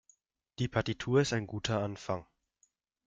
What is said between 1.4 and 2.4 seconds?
guter Anfang.